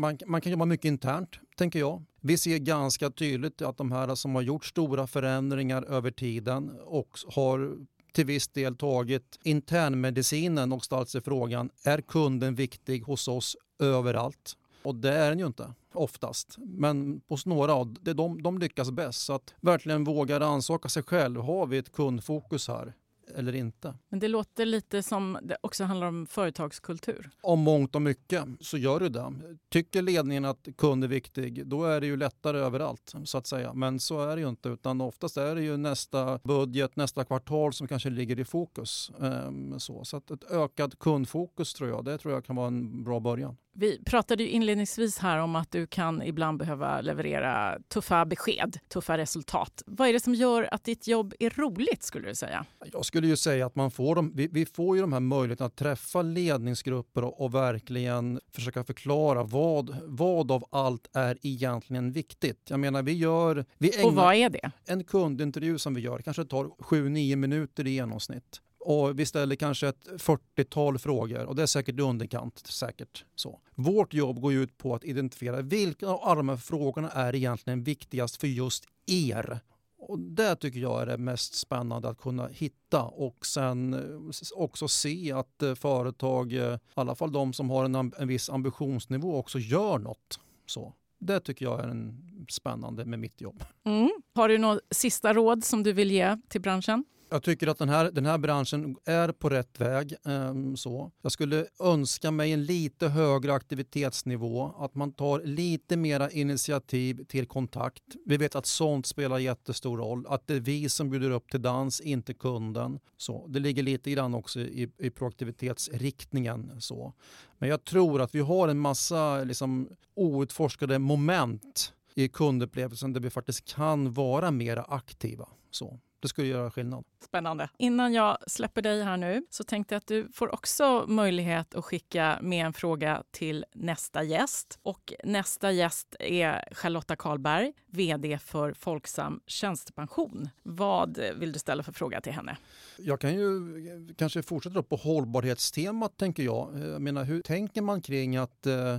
man, 0.00 0.18
man 0.26 0.40
kan 0.40 0.52
jobba 0.52 0.64
mycket 0.64 0.84
internt, 0.84 1.40
tänker 1.56 1.78
jag. 1.78 2.04
Vi 2.20 2.38
ser 2.38 2.58
ganska 2.58 3.10
tydligt 3.10 3.62
att 3.62 3.76
de 3.76 3.92
här 3.92 4.14
som 4.14 4.34
har 4.34 4.42
gjort 4.42 4.64
stora 4.64 5.06
förändringar 5.06 5.82
över 5.82 6.10
tiden 6.10 6.70
och 6.84 7.18
har 7.34 7.76
till 8.12 8.26
viss 8.26 8.48
del 8.48 8.76
tagit 8.76 9.38
internmedicinen 9.42 10.72
och 10.72 10.84
ställt 10.84 11.08
sig 11.08 11.20
frågan, 11.20 11.70
är 11.84 12.00
kunden 12.00 12.54
viktig 12.54 13.02
hos 13.02 13.28
oss 13.28 13.56
överallt? 13.78 14.56
Och 14.82 14.94
det 14.94 15.12
är 15.12 15.28
den 15.28 15.38
ju 15.38 15.46
inte 15.46 15.74
oftast. 15.92 16.56
Men 16.58 17.20
hos 17.28 17.46
några, 17.46 17.84
de, 17.84 18.42
de 18.42 18.58
lyckas 18.58 18.90
bäst. 18.90 19.20
Så 19.20 19.32
att 19.32 19.54
verkligen 19.60 20.04
våga 20.04 20.40
rannsaka 20.40 20.88
sig 20.88 21.02
själv. 21.02 21.40
Har 21.40 21.66
vi 21.66 21.78
ett 21.78 21.92
kundfokus 21.92 22.68
här? 22.68 22.94
eller 23.36 23.54
inte. 23.54 23.94
Men 24.08 24.20
det 24.20 24.28
låter 24.28 24.66
lite 24.66 25.02
som 25.02 25.38
det 25.42 25.56
också 25.60 25.84
handlar 25.84 26.06
om 26.06 26.26
företagskultur. 26.26 27.30
Om 27.40 27.60
mångt 27.60 27.94
och 27.94 28.02
mycket 28.02 28.44
så 28.60 28.78
gör 28.78 29.00
det 29.00 29.08
det. 29.08 29.32
Tycker 29.68 30.02
ledningen 30.02 30.44
att 30.44 30.68
kund 30.76 31.04
är 31.04 31.08
viktig, 31.08 31.66
då 31.66 31.84
är 31.84 32.00
det 32.00 32.06
ju 32.06 32.16
lättare 32.16 32.58
överallt 32.58 33.14
så 33.24 33.38
att 33.38 33.46
säga. 33.46 33.74
Men 33.74 34.00
så 34.00 34.28
är 34.28 34.36
det 34.36 34.42
ju 34.42 34.48
inte, 34.48 34.68
utan 34.68 35.00
oftast 35.00 35.36
är 35.36 35.54
det 35.54 35.62
ju 35.62 35.76
nästa 35.76 36.38
budget, 36.44 36.96
nästa 36.96 37.24
kvartal 37.24 37.72
som 37.72 37.88
kanske 37.88 38.10
ligger 38.10 38.40
i 38.40 38.44
fokus. 38.44 39.12
Ehm, 39.22 39.80
så 39.80 40.04
så 40.04 40.16
att 40.16 40.30
ett 40.30 40.50
ökat 40.50 40.98
kundfokus 40.98 41.74
tror 41.74 41.90
jag, 41.90 42.04
det 42.04 42.18
tror 42.18 42.34
jag 42.34 42.44
kan 42.44 42.56
vara 42.56 42.66
en 42.66 43.04
bra 43.04 43.20
början. 43.20 43.56
Vi 43.80 44.04
pratade 44.04 44.42
ju 44.42 44.48
inledningsvis 44.48 45.18
här 45.18 45.38
om 45.38 45.56
att 45.56 45.70
du 45.70 45.86
kan 45.86 46.22
ibland 46.22 46.58
behöva 46.58 47.00
leverera 47.00 47.78
tuffa 47.88 48.24
besked, 48.24 48.78
tuffa 48.88 49.18
resultat. 49.18 49.82
Vad 49.86 50.08
är 50.08 50.12
det 50.12 50.20
som 50.20 50.34
gör 50.34 50.74
att 50.74 50.84
ditt 50.84 51.06
jobb 51.06 51.34
är 51.38 51.50
roligt 51.50 52.02
skulle 52.02 52.28
du 52.28 52.34
säga? 52.34 52.66
Jag 52.92 53.04
skulle 53.04 53.26
ju 53.26 53.36
säga 53.36 53.66
att 53.66 53.76
man 53.76 53.90
får 53.90 54.14
de, 54.14 54.32
vi, 54.34 54.48
vi 54.52 54.66
får 54.66 54.96
ju 54.96 55.02
de 55.02 55.12
här 55.12 55.20
möjligheterna 55.20 55.66
att 55.66 55.76
träffa 55.76 56.22
ledningsgrupper 56.22 57.24
och, 57.24 57.40
och, 57.40 57.54
verkligen 57.54 58.40
försöka 58.52 58.84
förklara 58.84 59.42
vad, 59.42 59.96
vad 60.04 60.50
av 60.50 60.64
allt 60.70 61.08
är 61.12 61.38
egentligen 61.42 62.12
viktigt. 62.12 62.66
Jag 62.70 62.80
menar 62.80 63.02
vi 63.02 63.12
gör... 63.12 63.64
Vi 63.78 63.96
ägnar, 63.96 64.08
och 64.08 64.14
vad 64.14 64.34
är 64.34 64.50
det? 64.50 64.70
En 64.84 65.04
kundintervju 65.04 65.78
som 65.78 65.94
vi 65.94 66.00
gör 66.00 66.18
kanske 66.18 66.44
tar 66.44 66.64
7-9 66.64 67.36
minuter 67.36 67.86
i 67.86 67.90
genomsnitt 67.90 68.60
och 68.88 69.18
vi 69.18 69.26
ställer 69.26 69.56
kanske 69.56 69.88
ett 69.88 70.08
40-tal 70.08 70.98
frågor 70.98 71.44
och 71.44 71.56
det 71.56 71.62
är 71.62 71.66
säkert 71.66 71.98
i 71.98 72.02
underkant. 72.02 72.66
Säkert 72.66 73.24
så. 73.34 73.60
Vårt 73.74 74.14
jobb 74.14 74.40
går 74.40 74.52
ut 74.52 74.78
på 74.78 74.94
att 74.94 75.04
identifiera 75.04 75.60
vilka 75.60 76.08
av 76.08 76.20
alla 76.22 76.34
de 76.34 76.48
här 76.48 76.56
frågorna 76.56 77.10
är 77.10 77.34
egentligen 77.34 77.82
viktigast 77.82 78.36
för 78.36 78.46
just 78.46 78.84
er. 79.06 79.60
Och 79.98 80.18
det 80.18 80.56
tycker 80.56 80.80
jag 80.80 81.02
är 81.02 81.06
det 81.06 81.18
mest 81.18 81.54
spännande 81.54 82.08
att 82.08 82.18
kunna 82.18 82.48
hitta 82.48 83.02
och 83.02 83.46
sen 83.46 83.94
eh, 83.94 84.52
också 84.54 84.88
se 84.88 85.32
att 85.32 85.62
eh, 85.62 85.74
företag, 85.74 86.52
eh, 86.52 86.74
i 86.74 86.78
alla 86.94 87.14
fall 87.14 87.32
de 87.32 87.52
som 87.52 87.70
har 87.70 87.84
en, 87.84 87.94
en 87.94 88.28
viss 88.28 88.50
ambitionsnivå, 88.50 89.36
också 89.36 89.58
gör 89.58 89.98
något. 89.98 90.40
Så. 90.66 90.94
Det 91.18 91.40
tycker 91.40 91.64
jag 91.64 91.80
är 91.80 91.88
en 91.88 92.26
spännande 92.48 93.04
med 93.04 93.18
mitt 93.18 93.40
jobb. 93.40 93.64
Mm. 93.84 94.10
Har 94.34 94.48
du 94.48 94.58
något 94.58 94.80
sista 94.90 95.34
råd 95.34 95.64
som 95.64 95.82
du 95.82 95.92
vill 95.92 96.10
ge 96.10 96.38
till 96.48 96.60
branschen? 96.60 97.04
Jag 97.30 97.42
tycker 97.42 97.66
att 97.66 97.78
den 97.78 97.88
här, 97.88 98.10
den 98.10 98.26
här 98.26 98.38
branschen 98.38 98.96
är 99.04 99.32
på 99.32 99.48
rätt 99.48 99.80
väg. 99.80 100.14
Um, 100.24 100.76
så. 100.76 101.10
Jag 101.22 101.32
skulle 101.32 101.66
önska 101.80 102.30
mig 102.30 102.52
en 102.52 102.64
lite 102.64 103.08
högre 103.08 103.54
aktivitetsnivå, 103.54 104.74
att 104.78 104.94
man 104.94 105.12
tar 105.12 105.40
lite 105.40 105.96
mera 105.96 106.30
initiativ 106.30 107.24
till 107.24 107.46
kontakt. 107.46 108.02
Vi 108.26 108.36
vet 108.36 108.54
att 108.54 108.66
sånt 108.66 109.06
spelar 109.06 109.38
jättestor 109.38 109.96
roll, 109.96 110.26
att 110.28 110.46
det 110.46 110.54
är 110.54 110.60
vi 110.60 110.88
som 110.88 111.10
bjuder 111.10 111.30
upp 111.30 111.50
till 111.50 111.62
dans, 111.62 112.00
inte 112.00 112.34
kunden. 112.34 112.98
Så. 113.16 113.46
Det 113.48 113.58
ligger 113.58 113.82
lite 113.82 114.10
grann 114.10 114.34
också 114.34 114.60
i, 114.60 114.90
i 114.98 115.10
proaktivitetsriktningen. 115.10 116.80
Så. 116.80 117.12
Men 117.58 117.68
jag 117.68 117.84
tror 117.84 118.20
att 118.20 118.34
vi 118.34 118.40
har 118.40 118.68
en 118.68 118.78
massa 118.78 119.44
liksom, 119.44 119.88
outforskade 120.14 120.98
moment 120.98 121.92
i 122.14 122.28
kundupplevelsen 122.28 123.12
där 123.12 123.20
vi 123.20 123.30
faktiskt 123.30 123.74
kan 123.74 124.12
vara 124.12 124.50
mera 124.50 124.82
aktiva. 124.82 125.48
Så. 125.70 126.00
Det 126.20 126.28
skulle 126.28 126.46
göra 126.46 126.70
skillnad. 126.70 127.04
Spännande. 127.24 127.68
Innan 127.78 128.12
jag 128.12 128.38
släpper 128.46 128.82
dig 128.82 129.02
här 129.02 129.16
nu 129.16 129.42
så 129.50 129.64
tänkte 129.64 129.94
jag 129.94 129.98
att 129.98 130.06
du 130.06 130.28
får 130.32 130.54
också 130.54 131.04
möjlighet 131.08 131.74
att 131.74 131.84
skicka 131.84 132.38
med 132.42 132.66
en 132.66 132.72
fråga 132.72 133.22
till 133.30 133.64
nästa 133.74 134.22
gäst. 134.22 134.78
Och 134.82 135.12
nästa 135.24 135.72
gäst 135.72 136.16
är 136.18 136.74
Charlotta 136.74 137.16
Karlberg, 137.16 137.72
vd 137.86 138.38
för 138.38 138.72
Folksam 138.72 139.40
Tjänstepension. 139.46 140.48
Vad 140.62 141.18
vill 141.36 141.52
du 141.52 141.58
ställa 141.58 141.82
för 141.82 141.92
fråga 141.92 142.20
till 142.20 142.32
henne? 142.32 142.56
Jag 142.96 143.20
kan 143.20 143.34
ju 143.34 144.14
kanske 144.16 144.42
fortsätta 144.42 144.82
på 144.82 144.96
hållbarhetstemat 144.96 146.16
tänker 146.16 146.42
jag. 146.42 146.78
Jag 146.78 147.02
menar, 147.02 147.24
hur 147.24 147.42
tänker 147.42 147.82
man 147.82 148.02
kring 148.02 148.36
att 148.36 148.66
eh, 148.66 148.98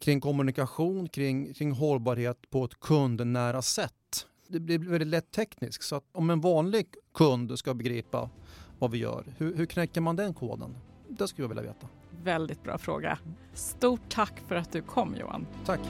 kring 0.00 0.20
kommunikation 0.20 1.08
kring, 1.08 1.54
kring 1.54 1.72
hållbarhet 1.72 2.50
på 2.50 2.64
ett 2.64 2.80
kundnära 2.80 3.62
sätt? 3.62 4.26
Det 4.50 4.60
blir 4.60 4.78
väldigt 4.78 5.08
lätt 5.08 5.30
tekniskt. 5.30 5.82
Så 5.82 5.96
att 5.96 6.04
om 6.12 6.30
en 6.30 6.40
vanlig 6.40 6.86
kund 7.14 7.58
ska 7.58 7.74
begripa 7.74 8.30
vad 8.78 8.90
vi 8.90 8.98
gör, 8.98 9.24
hur, 9.38 9.56
hur 9.56 9.66
knäcker 9.66 10.00
man 10.00 10.16
den 10.16 10.34
koden? 10.34 10.76
Det 11.08 11.28
skulle 11.28 11.44
jag 11.44 11.48
vilja 11.48 11.62
veta. 11.62 11.88
Väldigt 12.22 12.62
bra 12.62 12.78
fråga. 12.78 13.18
Stort 13.54 14.00
tack 14.08 14.40
för 14.48 14.54
att 14.54 14.72
du 14.72 14.82
kom 14.82 15.16
Johan. 15.16 15.46
Tack. 15.64 15.80